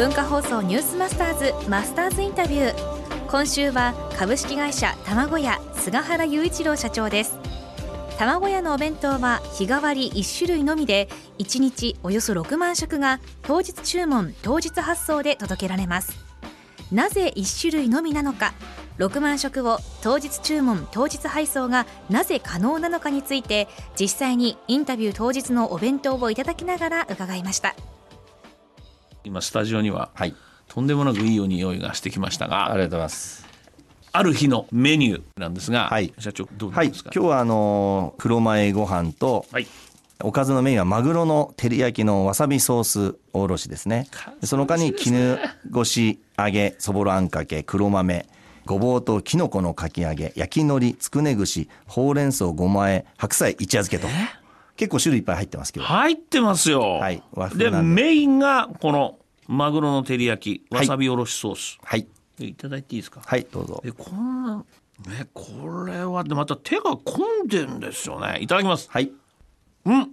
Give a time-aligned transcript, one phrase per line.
[0.00, 3.30] 文化放送ニュースマスターズマスターズインタビュー。
[3.30, 7.36] 今週は株式会社卵屋菅原雄一郎社長です。
[8.18, 16.16] 卵屋のお弁当は日替わり1種類のみで1日およそ6万食が当日注文当日発送で届けられます。
[16.90, 18.54] なぜ1種類のみなのか
[18.96, 23.68] 6万食を当日注文当日配送がなぜ可能なのかについて
[24.00, 27.76] 実際にインタビュー当日のお弁当をいただきながら伺いました。
[29.24, 30.34] 今スタジオには、はい。
[30.68, 33.46] とんでもなくいいお匂いがしてきましたがありがとうございます。
[34.12, 36.12] ある日のメニューなんですが、はい。
[36.18, 39.66] 社長どうですか、今日はあのー黒米ご飯と、はい。
[40.22, 44.06] おかずのメインはマグロの照り焼きのわさびソースおろしですね。
[44.40, 45.38] でその他に絹
[45.70, 48.26] ごし揚げ、そぼろあんかけ、黒豆、
[48.66, 54.08] ごぼうときのこのかき揚げ、焼き海苔、つくね串、ほうれん草、ごまえ、白菜、一夜漬けと。
[54.76, 55.86] 結構種類いっぱい入ってますけど。
[55.86, 57.22] 入ってますよ、はい
[57.56, 62.06] でメインがこのマグロの照り焼きはいわさびおろしソース、はい。
[62.38, 63.20] でいただいていいですか？
[63.24, 63.80] はい、どうぞ。
[63.84, 64.56] でこんな
[65.08, 65.44] ねこ
[65.86, 69.10] れはでまた手が込んでんですよねいただきますはい。
[69.86, 70.10] うん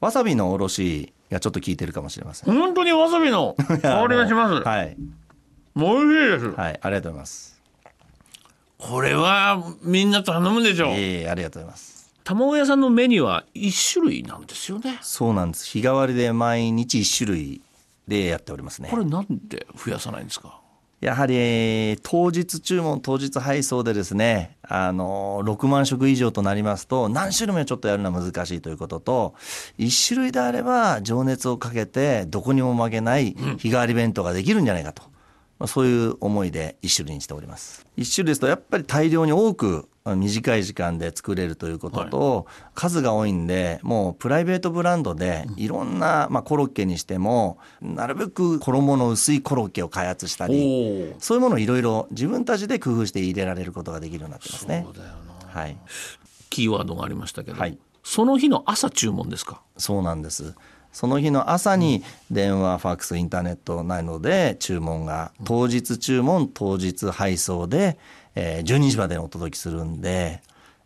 [0.00, 2.54] わさびのおろしがちょっと効いてるかもしれません。
[2.54, 4.96] 本当にわさびの 香りがします、はい。
[5.74, 7.60] おいしいです、はい、ありがとうございます。
[8.78, 11.95] これはみんな頼むでしょう、ええありがとうございます。
[12.26, 15.64] 卵屋さんのメニューは一種類なんですよねそうなんです。
[15.66, 17.60] 日替わりで毎日一種類
[18.08, 18.96] でやっておりますねこ。
[18.96, 20.60] れなんで増やさないんですか？
[21.00, 29.34] やはり、えー当日注文、当日配送でですね、あのー、6万食以上となりますと、何種類もちょっとやるのは難しいということと、
[29.78, 35.02] 1種類であれば情熱をかけて、どこにも負けない日替わり弁当ができるんじゃないかと。
[35.58, 37.86] まあ、そういう思いで1種類にしております。
[37.98, 54.86] 1種類ですと、やっぱり大量に多く、まあ短い時間で作れるということと、数が多いんで、もうプライベートブランドで、いろんな、まあ、コロッケにしても、なるべく衣の薄いコロッケを開発したり、おそういうものをいろいろ自分たちで工夫して入れられることができるようになってますね。
[55.48, 55.76] はい。
[56.50, 57.76] キーワードがありましたけど、はい。
[58.04, 59.62] その日の朝注文ですか？
[59.76, 60.54] そうなんです。
[60.92, 67.98] その日の朝に電話、ファックス、インターネットないので注文が当日注文、当日配送で、
[68.36, 70.42] えー12時までにお届けするんで、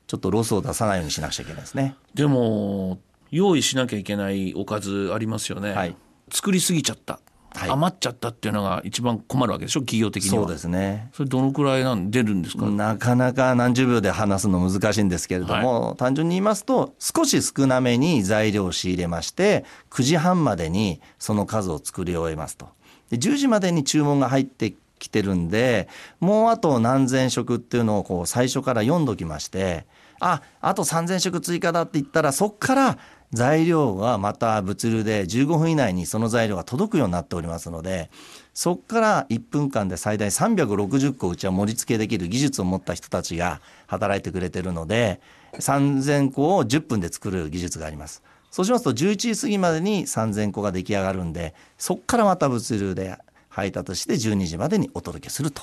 [0.06, 1.94] ちょっとロスを出さないようにしなくちゃいけないですね。
[2.14, 2.98] でも
[3.30, 5.94] 用意しなきゃいけないおかずありますよね、はい。
[6.32, 7.20] 作りすぎちゃった、
[7.54, 7.70] はい。
[7.70, 10.44] 余っちゃったっていうのが一番困るわけでしょ企業的には。
[10.44, 11.10] そうですね。
[11.12, 22.68] それどのくらいなん出るんですか、なかなか何十秒で話すの難しいんですけれども、単純に言いますと、少し少なめに材料を仕入れまして、9時半までにその数を作り終えますと。
[23.10, 25.88] で10時までに注文が入ってきてるんで、
[26.20, 29.86] もうあと何千食っていうのをこう最初から読んどきまして、
[30.20, 32.98] あ、あと3000食追加だって言ったら、そっから
[33.32, 38.10] 材料がまた物流で15分以内にその材料が届くようになっておりますので、
[38.52, 45.20] そこから1分間で最大360個うちは盛り付けできる技術を持った人たちが働いてくれてるので、
[45.54, 48.22] 3000個を10分で作る技術があります。
[48.50, 53.16] そうしますと11時過ぎまでに3000個が出来上がるんで、そこからまた物流で
[53.50, 55.62] 配達して12時までにお届けすると。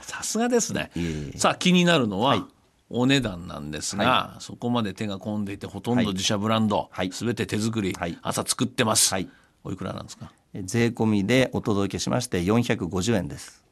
[0.00, 0.90] さすがですね。
[1.36, 2.44] さあ気になるのは、はい。
[2.90, 7.10] お値段なんですが、そこまで手が込んでいてほとんど自社ブランド、はい。
[7.10, 8.18] 全て手作り、はい。
[8.22, 9.28] 朝作ってます、はい。
[9.62, 10.32] おいくらなんですか？
[10.62, 13.62] 税込みでお届けしまして450円です。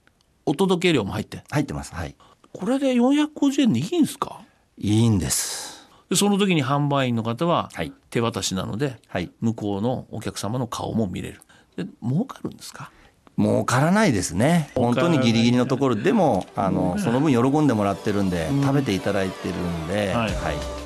[0.45, 1.45] お届け料も入って？
[1.51, 1.95] 入ってます。
[1.95, 2.15] はい。
[2.53, 4.43] これで450円でいいんですか？
[4.77, 5.89] いいんです。
[6.11, 7.93] でその時に販売員の方ははい。
[8.11, 9.31] 手渡しなので、はい。
[9.41, 11.41] 向こうのお客様の顔も見れる。
[11.77, 12.91] で儲かるんですか？
[13.39, 14.71] 儲からないですね。
[14.75, 20.35] 本当にギリギリのところでも、あの、その分喜んでもらってるんで、食べていただいてるんで、はい。
[20.35, 20.77] はい。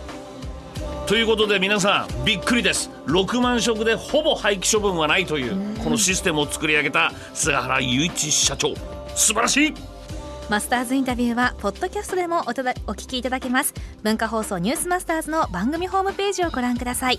[1.11, 2.89] ということで皆さんびっくりです。
[3.07, 8.77] 6万食でほぼ廃棄処分はないというこのシステムを作り上げた菅原雄一社長。
[9.17, 9.75] 素晴らしい。
[10.49, 13.75] マスターズインタビューはポッドキャストでもおただお聞きいただけます。
[14.05, 17.19] 文化放送ニュースマスターズの番組ホームページをご覧ください。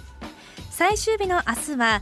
[0.69, 2.01] 最終日の明日は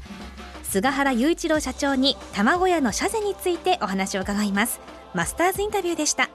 [0.69, 4.79] 菅原雄一郎社長に卵屋の社税についてお話を伺います。
[5.15, 6.29] マスターズインタビューでした。